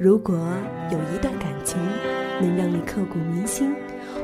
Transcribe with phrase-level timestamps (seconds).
[0.00, 0.34] 如果
[0.90, 1.78] 有一段感情
[2.40, 3.70] 能让你刻骨铭心，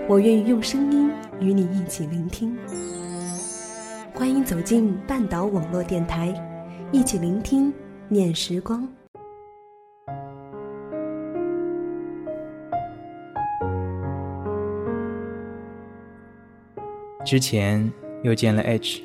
[0.08, 2.56] 我愿意用声音与你一起聆听。
[4.14, 6.32] 欢迎走进半岛网络电台，
[6.92, 7.70] 一起聆听
[8.08, 8.88] 念时光。
[17.22, 19.04] 之前又见了 H。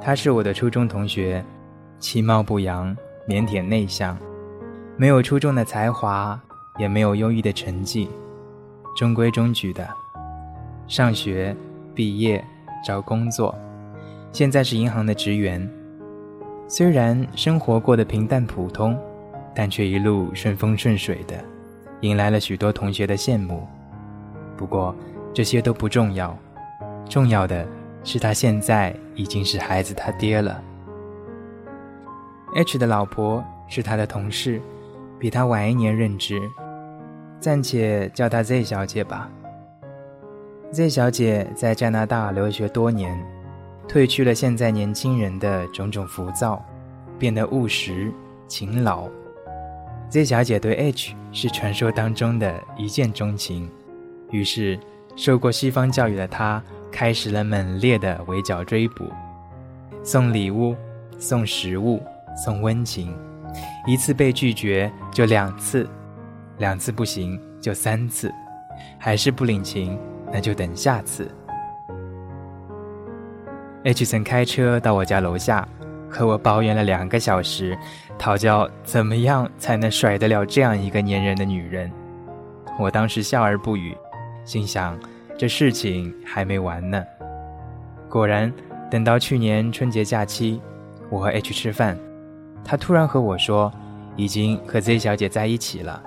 [0.00, 1.44] 他是我的初中同学，
[1.98, 4.16] 其貌不扬，腼腆内向，
[4.96, 6.38] 没有出众的才华，
[6.78, 8.08] 也没有优异的成绩，
[8.96, 9.88] 中规中矩的。
[10.86, 11.56] 上学、
[11.94, 12.44] 毕业、
[12.84, 13.54] 找工作，
[14.32, 15.68] 现在是银行的职员。
[16.68, 18.98] 虽然生活过得平淡普通，
[19.54, 21.42] 但却一路顺风顺水的，
[22.00, 23.66] 引来了许多同学的羡慕。
[24.56, 24.94] 不过
[25.34, 26.36] 这些都不重要，
[27.08, 27.66] 重要的。
[28.04, 30.60] 是他现在已经是孩子他爹了。
[32.56, 34.60] H 的老婆是他的同事，
[35.22, 36.50] 比他晚一年任职，
[37.38, 39.30] 暂且叫她 Z 小姐吧。
[40.72, 43.16] Z 小姐在加拿大留学多年，
[43.86, 46.60] 褪去了现在年轻人的种种浮躁，
[47.20, 48.12] 变得务实
[48.48, 49.08] 勤劳。
[50.08, 53.70] Z 小姐对 H 是传说当中的一见钟情，
[54.32, 54.76] 于是
[55.14, 56.60] 受过西方教育的她。
[56.90, 59.04] 开始了猛烈的围剿追捕，
[60.02, 60.74] 送礼物，
[61.16, 62.02] 送食物，
[62.36, 63.16] 送温情，
[63.84, 65.88] 一次被拒绝就两次，
[66.58, 68.32] 两次不行就三次，
[68.98, 69.98] 还是不领情，
[70.32, 71.28] 那就等下次。
[73.84, 75.66] H 曾开车到我家楼下，
[76.08, 77.76] 和我抱怨了两个小时，
[78.16, 81.90] 讨教怎么样才能甩得了这样一个粘人的女人。
[82.78, 83.96] 我当时笑而不语，
[84.44, 84.96] 心想。
[85.36, 87.02] 这事情还没完呢。
[88.08, 88.52] 果然，
[88.88, 90.62] 等到去年春节假期，
[91.10, 91.98] 我和 H 吃饭，
[92.64, 93.72] 他突然和我说，
[94.16, 96.02] 已经和 Z 小姐在一起了。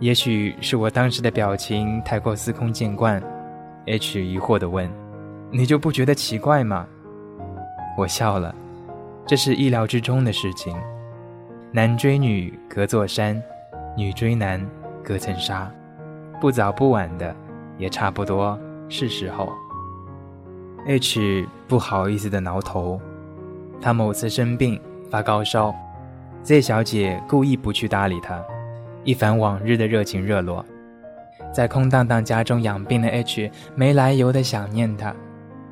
[0.00, 3.22] 也许是我当时的表情太过司空见惯
[3.86, 4.90] ，H 疑惑地问
[5.50, 6.86] ：“你就不觉得奇怪吗？”
[7.96, 8.54] 我笑了，
[9.24, 10.76] 这是意料之中的事情。
[11.72, 13.42] 男追女隔座山，
[13.96, 14.64] 女追男
[15.02, 15.70] 隔层纱，
[16.40, 17.34] 不早不晚的。
[17.78, 18.58] 也差不多
[18.88, 19.52] 是时候。
[20.86, 22.98] H 不好意思的挠头，
[23.80, 25.74] 他某次生病发高烧
[26.42, 28.44] ，Z 小姐故意不去搭理他，
[29.04, 30.64] 一反往日的热情热络。
[31.52, 35.14] 在空荡荡家中养病的 H 没来由的想念他，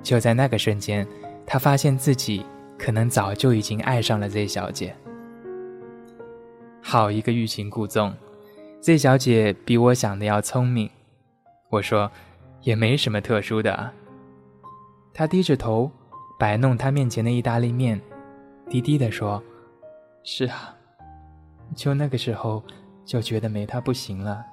[0.03, 1.07] 就在那个瞬间，
[1.47, 2.45] 他发现自己
[2.79, 4.95] 可能早就已经爱上了 Z 小姐。
[6.81, 8.15] 好一个欲擒故纵
[8.81, 10.89] ，Z 小姐比我想的要聪明。
[11.71, 12.11] 我说，
[12.63, 13.91] 也没什么特殊的。
[15.13, 15.91] 他低着头，
[16.39, 18.01] 摆弄他面前的意大利面，
[18.69, 19.43] 低低的说
[20.25, 20.75] ：“是啊，
[21.75, 22.63] 就那个时候
[23.05, 24.45] 就觉得没他不行了。”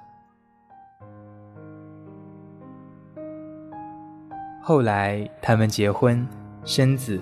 [4.62, 6.24] 后来他们结婚
[6.64, 7.20] 生子，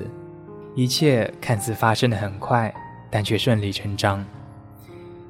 [0.75, 2.73] 一切看似发生的很快，
[3.11, 4.23] 但却顺理成章。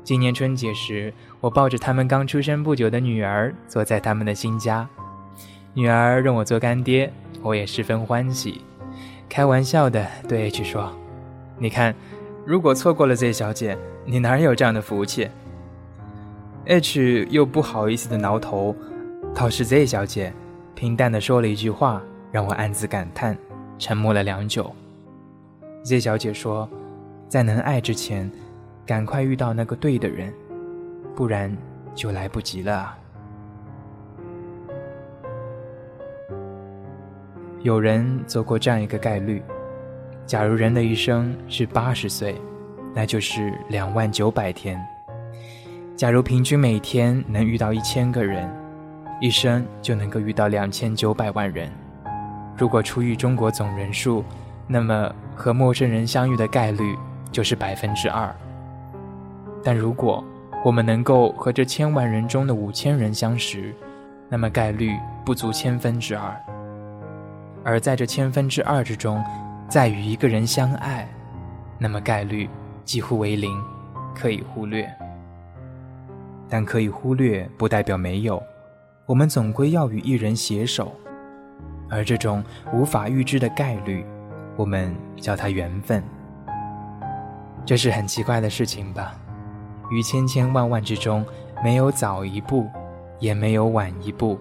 [0.02, 4.88] 今年春节时，我抱着他们刚出生不久的女儿，坐在他们的新家。
[5.72, 7.12] 女儿认我做干爹，
[7.42, 8.60] 我也十分欢喜，
[9.30, 10.92] 开玩笑的对 H 说
[11.56, 11.94] ：“你看，
[12.44, 15.30] 如果错过了 Z 小姐，你哪有这样的福气
[16.66, 18.74] ？”H 又不好意思的挠头，
[19.32, 20.32] 倒是 Z 小姐
[20.74, 22.02] 平淡的说了一句话，
[22.32, 23.38] 让我暗自感叹，
[23.78, 24.74] 沉默了良久。
[25.84, 26.68] Z 小姐说
[27.28, 28.30] ：“在能爱之前。”
[28.86, 30.34] 赶快遇到那个对的人，
[31.14, 31.56] 不然
[31.94, 32.92] 就来不及了。
[37.62, 39.42] 有人做过这样一个概率：
[40.24, 42.40] 假如人的一生是八十岁，
[42.94, 44.78] 那就是两万九百天；
[45.94, 48.50] 假如平均每天能遇到一千个人，
[49.20, 51.70] 一生就能够遇到两千九百万人。
[52.56, 54.24] 如果除以中国总人数，
[54.66, 56.96] 那么和陌生人相遇的概率
[57.30, 58.34] 就是百分之二。
[59.62, 60.24] 但如果
[60.64, 63.74] 我们能够和这千万人中的五千人相识，
[64.30, 64.96] 那么概率
[65.26, 66.32] 不足千分之二；
[67.64, 69.22] 而在这千分之二之中，
[69.68, 71.08] 再与一个人相爱，
[71.78, 72.48] 那么概率
[72.84, 73.62] 几乎为零，
[74.14, 74.90] 可以忽略。
[76.48, 78.42] 但可以忽略不代表没有，
[79.06, 80.92] 我们总归要与一人携手，
[81.88, 82.42] 而这种
[82.72, 84.04] 无法预知的概率，
[84.56, 86.02] 我们叫它缘分。
[87.64, 89.14] 这是很奇怪的事情吧？
[89.92, 91.24] 于千千万万之中，
[91.62, 92.68] 没有早一步，
[93.20, 94.40] 也没有晚一步，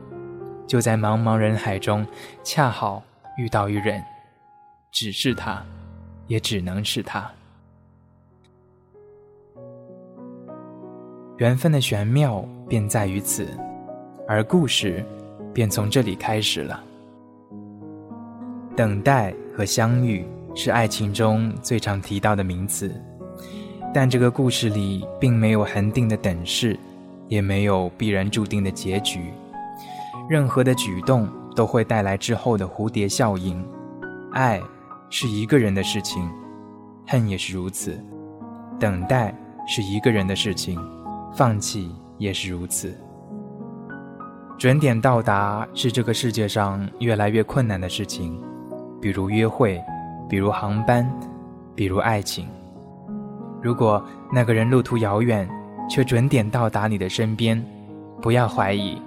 [0.65, 2.05] 就在茫茫人海中，
[2.43, 3.03] 恰好
[3.39, 4.03] 遇到一人，
[4.91, 5.65] 只是他，
[6.27, 7.31] 也只能是他。
[11.37, 13.47] 缘分的玄妙便在于此，
[14.27, 15.05] 而故事
[15.53, 16.83] 便从这里开始了。
[18.75, 22.93] 等待和相遇是爱情中最常提到的名词，
[23.93, 26.77] 但这个故事里并没有恒定的等式，
[27.29, 29.31] 也没有必然注定的结局。
[30.29, 31.25] 任何的举动
[31.59, 33.61] 都会带来之后的蝴蝶效应。
[34.31, 34.61] 爱
[35.09, 36.31] 是一个人的事情，
[37.05, 37.91] 恨也是如此；
[38.79, 39.35] 等待
[39.67, 40.79] 是一个人的事情。
[41.33, 42.97] 放弃也是如此。
[44.57, 48.41] 准点到达是这个世界上越来越困难的事情，
[49.01, 49.83] 比如约会，
[50.29, 51.05] 比如航班，
[51.75, 52.47] 比如爱情。
[53.61, 54.01] 如果
[54.31, 55.45] 那个人路途遥远，
[55.89, 57.61] 却准点到达你的身边，
[58.21, 58.97] 不要怀疑，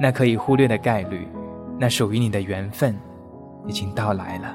[0.00, 1.28] 那可以忽略的概率，
[1.80, 2.94] 那属于你的缘分，
[3.66, 4.52] 已经到来了。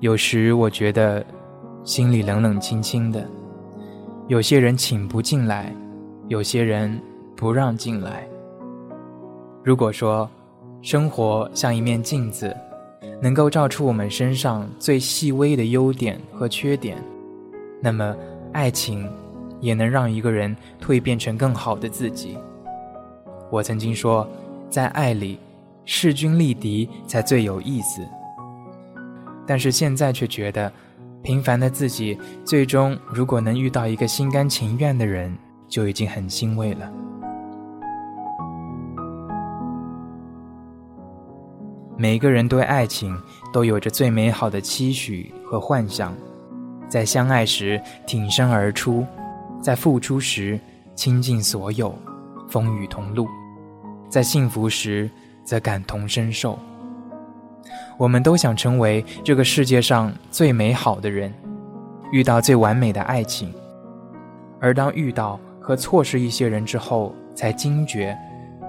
[0.00, 1.24] 有时我觉得
[1.84, 3.24] 心里冷冷清清的，
[4.26, 5.72] 有些人请不进来，
[6.26, 6.98] 有些人
[7.36, 8.31] 不让进来。
[9.64, 10.28] 如果说
[10.80, 12.56] 生活像一面镜子，
[13.20, 17.00] 能够照出我们身上最细微的优点和缺点，
[17.80, 18.16] 那么
[18.52, 19.08] 爱情
[19.60, 22.36] 也能让一个人蜕变成更好的自己。
[23.50, 24.28] 我曾经说，
[24.68, 25.38] 在爱里
[25.84, 28.02] 势均力敌才最有意思。
[29.46, 30.72] 但是现在却觉得，
[31.22, 35.32] 平凡的自己最终如果能遇到一个心甘情愿的人，
[35.68, 36.92] 就已经很欣慰了。
[42.02, 43.16] 每个人对爱情
[43.52, 46.12] 都有着最美好的期许和幻想，
[46.88, 49.06] 在相爱时挺身而出，
[49.60, 50.58] 在付出时
[50.96, 51.96] 倾尽所有，
[52.48, 53.28] 风雨同路，
[54.08, 55.08] 在幸福时
[55.44, 56.58] 则感同身受。
[57.96, 61.32] 我们都想成为这个世界上最美好的人，
[62.10, 63.54] 遇到最完美的爱情。
[64.60, 68.18] 而当遇到和错失一些人之后，才惊觉，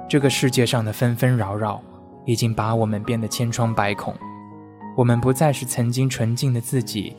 [0.07, 1.81] 这个世界上的纷纷扰扰，
[2.25, 4.15] 已经把我们变得千疮百孔。
[4.95, 7.15] 我们不再是曾经纯净的自己，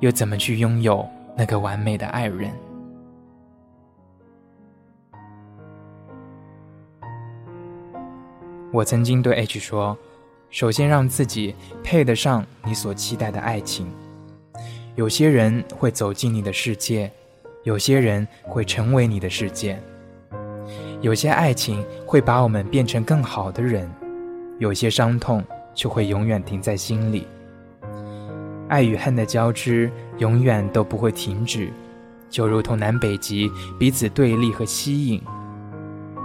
[0.00, 2.50] 又怎么去拥有那个完美的爱人？
[8.72, 9.96] 我曾经对 H 说。
[10.50, 13.86] 首先，让自己配得上你所期待的爱情。
[14.94, 17.12] 有些人会走进你的世界，
[17.64, 19.78] 有些人会成为你的世界。
[21.02, 23.90] 有些爱情会把我们变成更好的人，
[24.58, 25.42] 有些伤痛
[25.74, 27.26] 就会永远停在心里。
[28.68, 31.70] 爱与恨的交织永远都不会停止，
[32.28, 35.22] 就如同南北极彼此对立和吸引。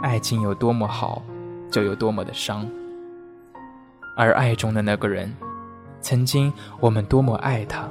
[0.01, 1.23] 爱情有多么好，
[1.71, 2.67] 就有多么的伤。
[4.17, 5.33] 而爱中的那个人，
[6.01, 7.89] 曾经我们多么爱他，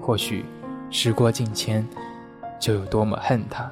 [0.00, 0.44] 或许
[0.90, 1.86] 时过境迁，
[2.58, 3.70] 就有多么恨他。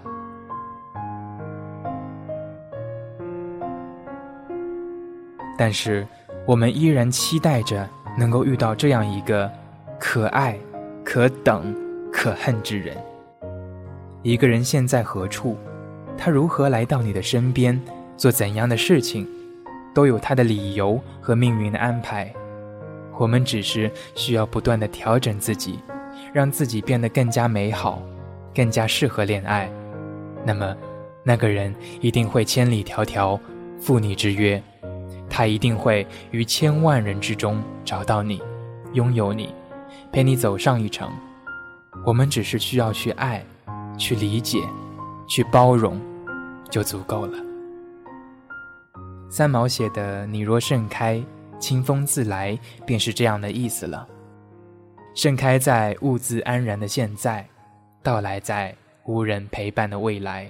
[5.58, 6.06] 但是，
[6.46, 7.86] 我们依然期待着
[8.16, 9.50] 能够遇到这样一个
[9.98, 10.56] 可爱、
[11.04, 11.74] 可等、
[12.12, 12.96] 可恨之人。
[14.22, 15.58] 一个人现在何处？
[16.16, 17.80] 他如何来到你的身边？
[18.16, 19.26] 做怎样的事情？
[19.94, 22.32] 都有他的理由和命运的安排，
[23.18, 25.80] 我们只是需要不断的调整自己，
[26.32, 28.00] 让自己变得更加美好，
[28.54, 29.68] 更加适合恋爱。
[30.44, 30.76] 那么，
[31.24, 33.38] 那个人一定会千里迢迢
[33.80, 34.62] 赴你之约，
[35.30, 38.42] 他一定会于千万人之中找到你，
[38.92, 39.54] 拥有你，
[40.10, 41.10] 陪你走上一程。
[42.04, 43.44] 我们只是需要去爱，
[43.98, 44.60] 去理解，
[45.28, 46.00] 去包容，
[46.70, 47.38] 就足够了。
[49.28, 51.22] 三毛写的“你若盛开，
[51.58, 54.06] 清风自来”，便是这样的意思了。
[55.14, 57.46] 盛开在物自安然的现在，
[58.02, 60.48] 到来在无人陪伴的未来。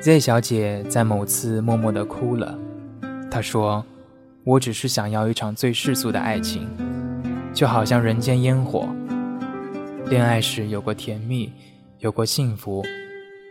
[0.00, 2.58] Z 小姐在某次默默地哭了。
[3.30, 3.84] 她说
[4.44, 6.66] ：“我只是想要一场最世俗的爱情，
[7.52, 8.88] 就好像人间烟火。
[10.06, 11.52] 恋爱时有过甜蜜，
[11.98, 12.82] 有过幸福，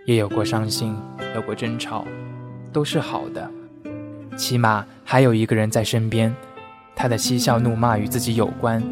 [0.07, 0.95] 也有过伤心，
[1.35, 2.03] 有过争吵，
[2.73, 3.47] 都是好的。
[4.35, 6.35] 起码还有一个人在身边，
[6.95, 8.83] 他的嬉笑怒骂与自己有关。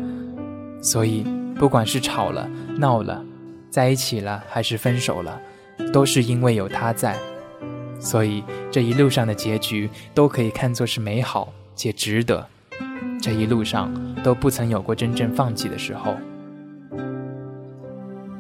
[0.79, 2.47] 所以，不管是吵了、
[2.77, 3.25] 闹了，
[3.71, 5.41] 在一起了，还是分手了，
[5.91, 7.17] 都是因为有他在。”
[7.99, 12.47] 所以这一路上的结局都可以看作是美好且值得。
[13.21, 13.91] 这一路上
[14.23, 16.15] 都不曾有过真正放弃的时候。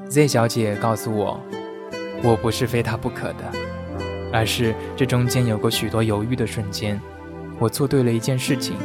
[0.07, 1.39] Z 小姐告诉我，
[2.23, 3.51] 我不是非他不可的，
[4.31, 6.99] 而是这中间有过许多犹豫的瞬间。
[7.59, 8.77] 我做对了一件事情，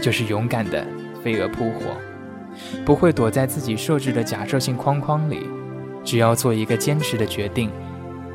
[0.00, 0.84] 就是勇敢的
[1.22, 1.96] 飞蛾扑火，
[2.84, 5.46] 不会躲在自己设置的假设性框框里，
[6.02, 7.70] 只要做一个坚持的决定。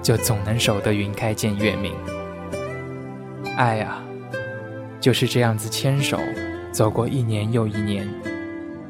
[0.01, 1.93] 就总能守得云开见月明。
[3.57, 4.03] 爱啊，
[4.99, 6.17] 就是这样子牵手
[6.71, 8.07] 走过一年又一年，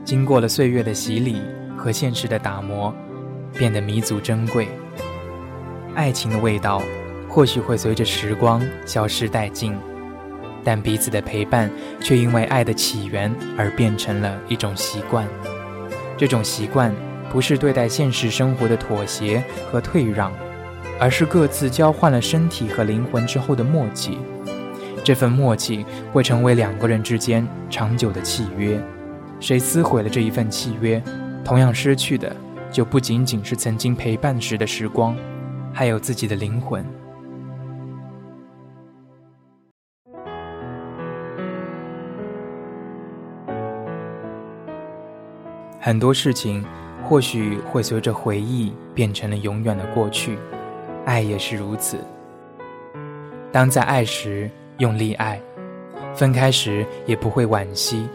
[0.05, 1.41] 经过了岁月的洗礼
[1.75, 2.93] 和现实的打磨，
[3.53, 4.67] 变得弥足珍贵。
[5.95, 6.81] 爱情的味道
[7.27, 9.75] 或许会随着时光消失殆尽，
[10.63, 15.27] 但彼此的陪伴却因为爱的起源而变成了一种习惯。
[16.17, 16.93] 这种习惯
[17.31, 20.31] 不是对待现实生活的妥协和退让。
[21.01, 24.20] 而是各自交换了身体和灵魂之后的默契，
[25.03, 28.79] 这份默契会成为两个人之间长久的契约。
[29.39, 31.01] 谁撕毁了这一份契约，
[31.43, 32.31] 同样失去的
[32.72, 35.17] 就不仅仅是曾经陪伴时的时光，
[35.74, 36.86] 还有自己的灵魂。
[45.79, 46.63] 很多事情
[47.03, 50.38] 或许会随着回忆变成了永远的过去。
[51.05, 51.98] 爱也是如此。
[53.51, 55.41] 当在爱时用力爱，
[56.13, 58.08] 分开时也不会惋惜；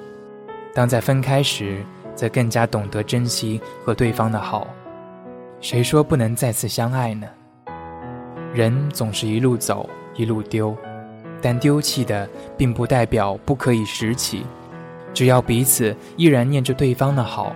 [0.75, 4.67] 当在分开时，则更加懂得珍惜和对方的好。
[5.61, 7.27] 谁说不能再次相爱呢？
[8.55, 10.75] 人总是一路走一路丢，
[11.43, 14.47] 但丢弃的并不代表不可以拾起。
[15.13, 17.55] 只要彼此依然念着对方的好，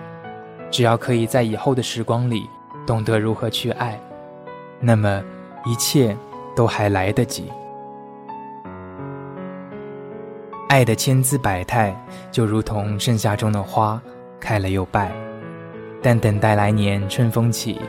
[0.69, 2.43] 只要可以在以后的时光里
[2.85, 3.99] 懂得如何去爱。
[4.81, 5.23] 那么，
[5.63, 6.17] 一切
[6.55, 7.51] 都还来得及。
[10.67, 11.95] 爱的千姿百态，
[12.31, 14.01] 就如同盛夏中的花，
[14.39, 15.11] 开了又败。
[16.01, 17.79] 但等待来年春风起，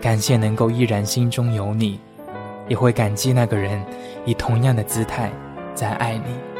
[0.00, 2.00] 感谢能够依然心中有你，
[2.66, 3.84] 也会感激那个人
[4.24, 5.30] 以同样的姿态
[5.74, 6.51] 在爱你。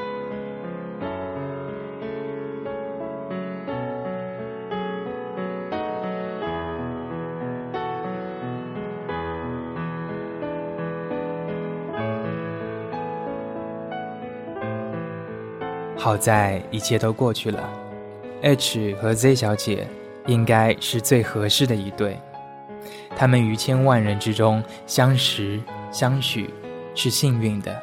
[16.02, 17.62] 好在一切都过去了
[18.42, 19.86] ，H 和 Z 小姐
[20.26, 22.18] 应该是最合适的一对。
[23.14, 25.60] 他们于千万人之中相识
[25.92, 26.50] 相许，
[26.96, 27.80] 是幸运的。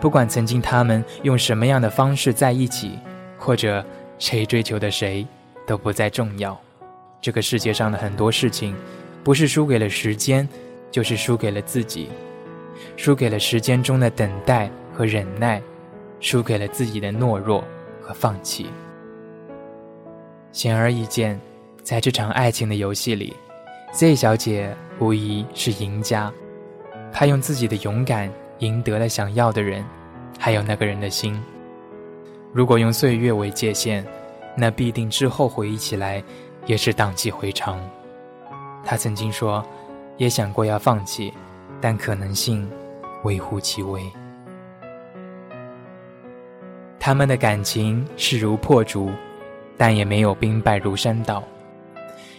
[0.00, 2.96] 不管曾经他们用什么样的方式在一起，
[3.36, 3.84] 或者
[4.20, 5.26] 谁追求的谁，
[5.66, 6.56] 都不再重要。
[7.20, 8.76] 这个世界上的很多事情，
[9.24, 10.48] 不是输给了时间，
[10.92, 12.08] 就是输给了自己，
[12.96, 15.60] 输给了时间中的等待和忍耐。
[16.22, 17.62] 输给了自己的懦弱
[18.00, 18.70] 和放弃。
[20.52, 21.38] 显而易见，
[21.82, 23.36] 在这场爱情的游戏里
[23.92, 26.32] ，Z 小姐无疑是赢家。
[27.12, 29.84] 她用自己的勇敢赢得了想要的人，
[30.38, 31.38] 还有那个人的心。
[32.52, 34.06] 如果用岁月为界限，
[34.56, 36.22] 那必定之后回忆起来
[36.66, 37.80] 也是荡气回肠。
[38.84, 39.64] 她曾经说，
[40.18, 41.32] 也想过要放弃，
[41.80, 42.70] 但可能性
[43.24, 44.02] 微乎其微。
[47.04, 49.10] 他们的感情势如破竹，
[49.76, 51.42] 但也没有兵败如山倒，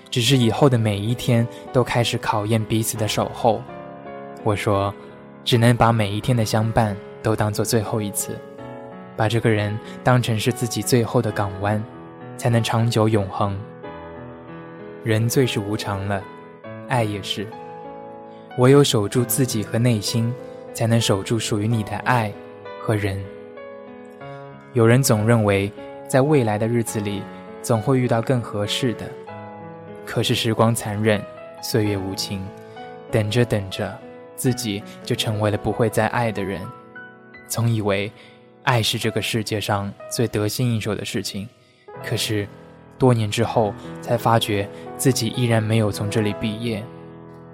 [0.10, 3.62] 只是以后的每一天都开始考验彼此的守候。
[4.42, 4.96] 我说，
[5.44, 8.40] 只能把每一天的相伴都当做最后一次，
[9.18, 11.84] 把这个人当成是自己最后的港湾，
[12.38, 13.60] 才能长久永恒。
[15.04, 16.24] 人最是无常了，
[16.88, 17.46] 爱也是，
[18.60, 20.34] 唯有守住自己和内心，
[20.74, 22.32] 才能守住属于你的爱
[22.82, 23.22] 和人。
[24.74, 25.72] 有人总认为，
[26.08, 27.22] 在未来的日子里，
[27.62, 29.06] 总会遇到更合适的。
[30.04, 31.22] 可是时光残忍，
[31.62, 32.44] 岁月无情，
[33.12, 33.96] 等着等着，
[34.36, 36.60] 自己就成为了不会再爱的人。
[37.48, 38.12] 总以为，
[38.64, 41.48] 爱是这个世界上最得心应手的事情，
[42.04, 42.48] 可是，
[42.98, 46.84] 多年之后才发觉自己依然没有从这里毕业。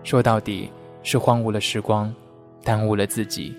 [0.05, 0.71] 说到底，
[1.03, 2.15] 是荒芜了时光，
[2.63, 3.57] 耽误了自己。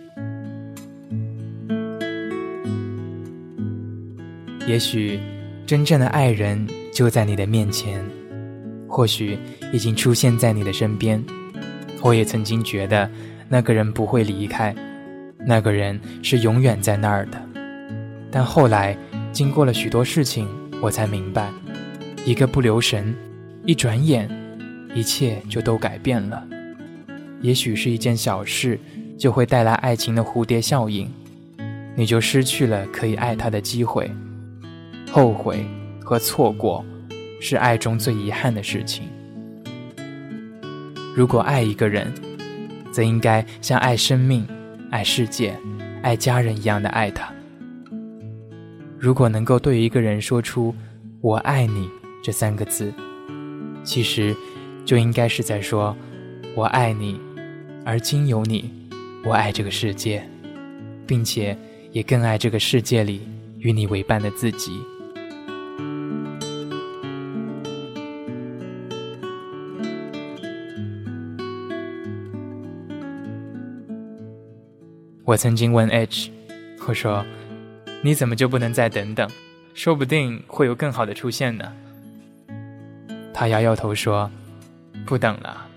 [4.71, 5.19] 也许，
[5.67, 8.01] 真正的爱人就在你的面前，
[8.87, 9.37] 或许
[9.73, 11.21] 已经出现在你的身边。
[12.03, 13.11] 我也曾经觉得，
[13.49, 14.73] 那个人不会离开，
[15.45, 17.43] 那个人是永远在那儿的。
[18.31, 18.97] 但后来，
[19.33, 20.47] 经过了许多事情，
[20.81, 21.51] 我才明白，
[22.25, 23.13] 一个不留神，
[23.67, 24.31] 一转眼，
[24.95, 26.47] 一切就都改变了。
[27.41, 28.79] 也许是一件小事，
[29.19, 31.11] 就会带来爱情的蝴蝶效应，
[31.97, 34.09] 你就失去了可以爱他的机会。
[35.13, 35.67] 后悔
[36.05, 36.85] 和错过，
[37.41, 39.09] 是爱中最遗憾的事情。
[41.17, 42.13] 如果爱一个人，
[42.93, 44.47] 则应该像爱生命、
[44.91, 45.57] 爱世界、
[46.03, 47.33] 爱家人一样的爱他。
[48.99, 50.73] 如果能够对一个人说出
[51.21, 51.91] “我爱你”
[52.23, 52.93] 这三个字，
[53.83, 54.37] 其实
[54.85, 55.97] 就应该是在说
[56.55, 57.21] “我爱你”，
[57.85, 58.71] 而今有你，
[59.25, 60.23] 我爱这个世界，
[61.05, 61.57] 并且
[61.91, 63.23] 也更爱这个世界里
[63.59, 64.81] 与你为伴的自己。
[75.31, 76.29] 我曾经问 H，
[76.89, 77.25] 我说
[78.03, 79.31] ：“你怎么就不能再等等？
[79.75, 81.73] 说不定会有更好的出现呢。”
[83.33, 84.29] 他摇摇头说
[85.07, 85.69] ：“不等了，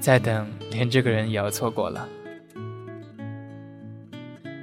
[0.00, 2.08] 再等连这个人也要错过了。”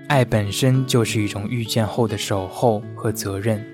[0.09, 3.65] 爱本身就是一种遇见后的守候和责任，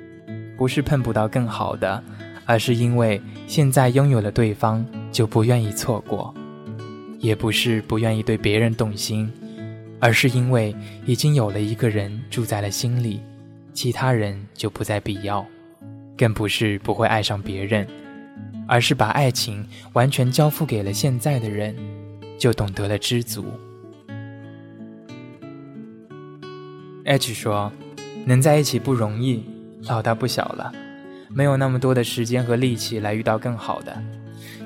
[0.55, 2.03] 不是碰不到更好的，
[2.45, 6.31] 而是因为现在拥有了对方就不愿意错过，
[7.17, 9.27] 也不是不愿意对别人动心。
[9.99, 10.75] 而是因为
[11.05, 13.21] 已经有了一个人住在了心里，
[13.73, 15.45] 其他人就不再必要，
[16.17, 17.85] 更不是不会爱上别人，
[18.67, 21.75] 而是把爱情完全交付给了现在的人，
[22.37, 23.45] 就懂得了知足。
[27.05, 27.71] H 说
[28.25, 29.43] ：“能在一起不容易，
[29.87, 30.71] 老大不小了，
[31.29, 34.01] 没有那么多的时间和力气来遇到更好的。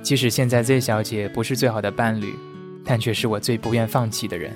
[0.01, 2.35] 即使现在 Z 小姐不是最好的伴侣，
[2.83, 4.51] 但却是我最不愿放弃的人。”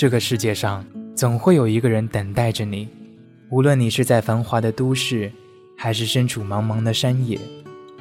[0.00, 0.82] 这个世界上
[1.14, 2.88] 总会有一个人等待着你，
[3.50, 5.30] 无论你是在繁华的都市，
[5.76, 7.38] 还是身处茫茫的山野；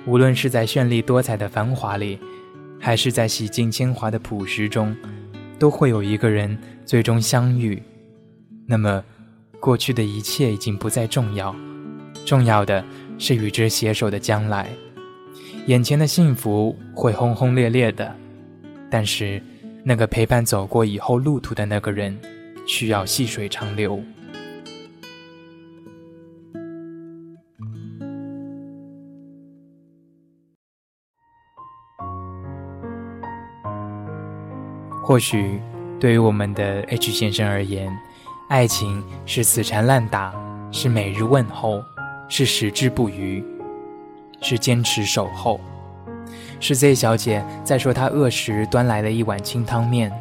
[0.08, 2.18] 无论是在绚丽多彩的繁华里，
[2.80, 4.96] 还是在洗尽铅华的朴实中，
[5.60, 7.84] 都会有一个人最终相遇。
[8.66, 9.04] 那么，
[9.60, 11.54] 过去的一切已经不再重要，
[12.26, 12.82] 重要的
[13.18, 14.70] 是与之携手的将来。
[15.66, 18.16] 眼前的幸福会轰轰烈烈的，
[18.90, 19.44] 但是。
[19.84, 22.18] 那个陪伴走过以后路途的那个人，
[22.68, 24.02] 需要细水长流。
[35.02, 35.60] 或许，
[36.00, 37.92] 对于我们的 H 先生而言，
[38.48, 40.32] 爱情是死缠烂打，
[40.72, 41.82] 是每日问候，
[42.28, 43.44] 是矢志不渝，
[44.40, 45.60] 是坚持守候。
[46.60, 50.12] 是 Z 小姐在说她饿时端来了一碗清汤面，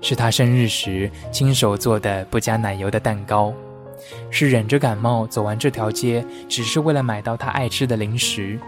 [0.00, 3.52] 是她生日时亲手做的不加奶油的蛋糕，
[4.30, 8.58] 是忍着感冒走完这条街只是为了买到她爱吃的零食，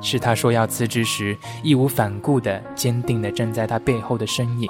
[0.00, 4.68] 是她说要辞职时义无反顾的坚定的站在她背后的身影，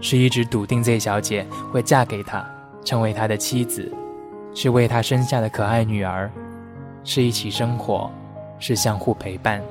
[0.00, 2.44] 是一直笃定 Z 小姐会嫁给他，
[2.84, 3.90] 成为他的妻子，
[4.54, 6.30] 是为他生下的可爱女儿，
[7.02, 8.10] 是一起生活，
[8.58, 9.62] 是相互陪伴。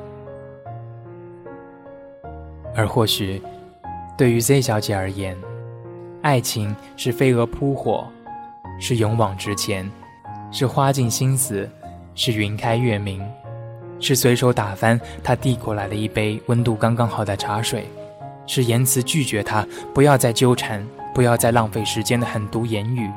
[2.75, 3.41] 而或许，
[4.17, 5.37] 对于 Z 小姐而言，
[6.21, 8.07] 爱情是飞蛾扑火，
[8.79, 9.89] 是勇往直前，
[10.51, 11.69] 是花尽心思，
[12.15, 13.21] 是云开月明，
[13.99, 17.85] 是随手打翻他递过来的一杯温度刚刚好的茶水，
[18.47, 23.09] 是言辞拒绝他不要再纠缠、不要再浪费时间的狠毒言语，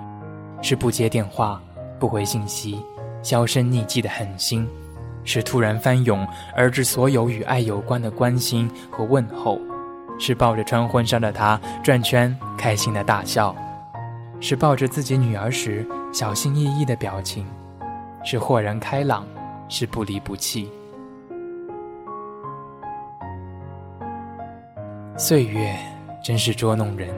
[0.63, 1.63] 是不接电话、
[1.99, 2.85] 不回信息、
[3.23, 4.69] 销声匿迹的狠心。
[5.25, 9.59] 是突然翻涌而至，所有与爱有关的关心和问候；
[10.19, 13.55] 是抱着穿婚纱的她转圈，开心的大笑；
[14.41, 17.45] 是抱着自己女儿时小心翼翼的表情；
[18.23, 19.25] 是豁然开朗；
[19.69, 20.71] 是不离不弃。
[25.17, 25.75] 岁月
[26.23, 27.09] 真是捉弄人，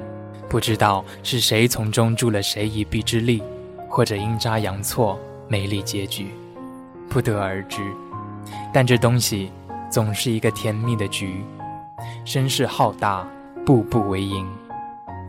[0.48, 3.42] 不知道是谁从中助了谁一臂之力，
[3.88, 6.30] 或者阴差阳错，美丽结局。
[7.08, 7.80] 不得而知，
[8.72, 9.50] 但这东西
[9.90, 11.44] 总是一个甜蜜的局。
[12.24, 13.26] 声势浩大，
[13.64, 14.46] 步步为营。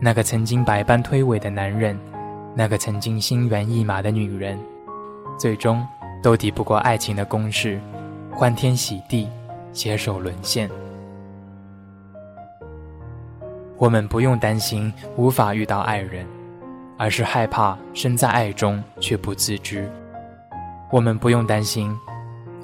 [0.00, 1.98] 那个曾经百般推诿的男人，
[2.54, 4.58] 那个曾经心猿意马的女人，
[5.38, 5.84] 最终
[6.22, 7.80] 都抵不过爱情的攻势，
[8.30, 9.28] 欢天喜地，
[9.72, 10.70] 携手沦陷。
[13.76, 16.26] 我们不用担心无法遇到爱人，
[16.96, 19.90] 而是害怕身在爱中却不自知。
[20.90, 21.94] 我们不用担心，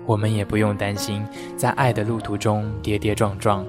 [0.07, 1.23] 我们也不用担心
[1.57, 3.65] 在爱的路途中跌跌撞撞，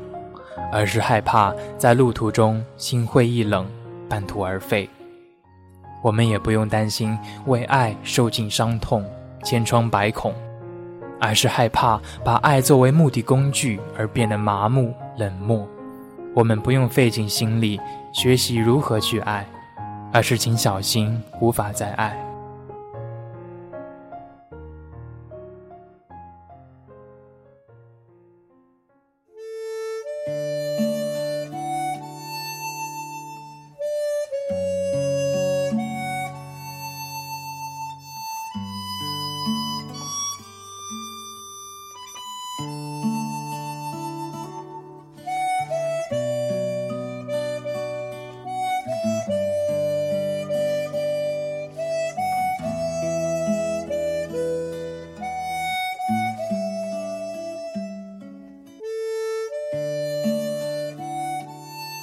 [0.72, 3.68] 而是害怕在路途中心灰意冷，
[4.08, 4.89] 半途而废。
[6.02, 9.04] 我们也不用担心为爱受尽伤痛、
[9.44, 10.34] 千疮百孔，
[11.20, 15.68] 而是害怕把爱作为目的工具而变得麻木冷漠。
[16.34, 17.80] 我们不用费尽心力
[18.13, 19.46] 学习如何去爱，
[20.13, 22.25] 而是请小心无法再爱。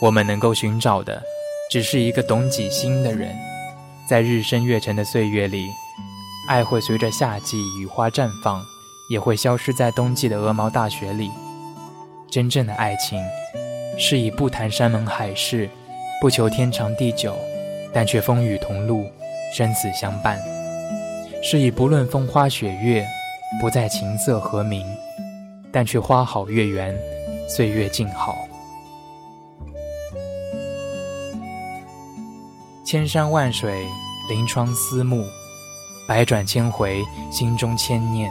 [0.02, 1.22] 我们能够寻找的，
[1.70, 3.32] 只是一个懂己心的人。
[4.10, 5.68] 在日升月沉的岁月里，
[6.48, 8.60] 爱会随着夏季雨花绽放，
[9.08, 11.30] 也会消失在冬季的鹅毛大雪里。
[12.28, 13.22] 真正的爱情，
[13.96, 15.70] 是以不谈山盟海誓，
[16.20, 17.36] 不求天长地久，
[17.92, 19.08] 但却风雨同路，
[19.56, 20.36] 生死相伴；
[21.44, 23.06] 是以不论风花雪月，
[23.60, 24.84] 不再琴瑟和鸣，
[25.70, 26.92] 但却花好月圆，
[27.48, 28.36] 岁月静好。
[32.92, 33.86] 千山万水，
[34.28, 35.24] 临窗思慕；
[36.06, 38.30] 百转千回，心中牵念。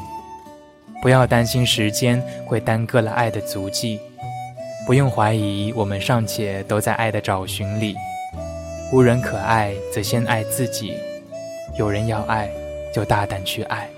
[1.02, 4.00] 不要担心时间会耽搁了爱的足迹，
[4.86, 7.95] 不用怀疑我们尚且都在爱的找寻里。
[8.93, 10.93] 无人可爱，则先爱自己；
[11.80, 12.47] 有人要爱，
[12.93, 13.89] 就大胆去爱。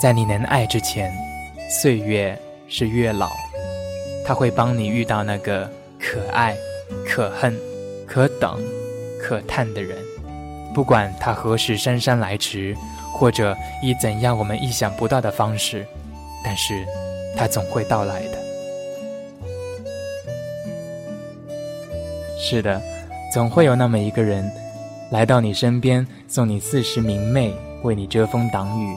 [0.00, 1.12] 在你能爱之前，
[1.68, 3.32] 岁月是月老，
[4.24, 5.68] 他会帮你遇到那个
[5.98, 6.56] 可爱、
[7.04, 7.58] 可恨、
[8.06, 8.60] 可等。
[9.22, 9.96] 可叹的人，
[10.74, 12.76] 不管他何时姗姗来迟，
[13.14, 15.86] 或者以怎样我们意想不到的方式，
[16.44, 16.84] 但是，
[17.36, 18.38] 他总会到来的。
[22.40, 22.82] 是的，
[23.32, 24.50] 总会有那么一个人，
[25.12, 27.54] 来到你身边，送你四时明媚，
[27.84, 28.96] 为你遮风挡雨；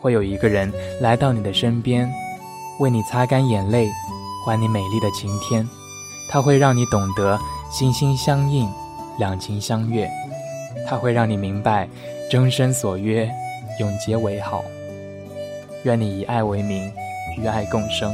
[0.00, 2.12] 会有一个人来到你的身边，
[2.80, 3.88] 为你擦干眼泪，
[4.44, 5.66] 还你美丽的晴天。
[6.30, 7.38] 他会让你懂得
[7.70, 8.68] 心心相印。
[9.18, 10.10] 两情相悦，
[10.88, 11.88] 它会让你明白，
[12.30, 13.30] 终身所约，
[13.78, 14.64] 永结为好。
[15.84, 16.90] 愿你以爱为名，
[17.38, 18.12] 与爱共生；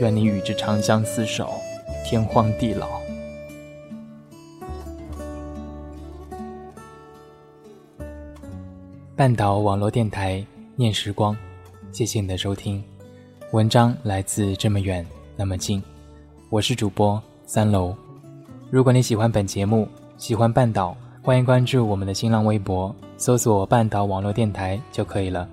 [0.00, 1.52] 愿你与之长相厮守，
[2.04, 2.88] 天荒地老。
[9.14, 10.44] 半岛网络电台
[10.76, 11.36] 念时光，
[11.90, 12.82] 谢谢你的收听。
[13.52, 15.04] 文章来自这么远
[15.36, 15.82] 那么近，
[16.50, 17.94] 我是主播三楼。
[18.70, 19.88] 如果你喜欢本节目，
[20.18, 25.48] 喜欢半岛，欢迎关注我们的新浪微博，搜索“半岛网络电台”就可以了。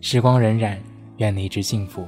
[0.00, 0.76] 时光荏苒，
[1.18, 2.04] 愿你一直幸福。